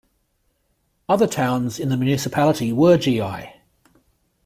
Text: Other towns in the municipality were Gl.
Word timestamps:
Other 1.07 1.27
towns 1.27 1.79
in 1.79 1.89
the 1.89 1.95
municipality 1.95 2.73
were 2.73 2.97
Gl. 2.97 3.53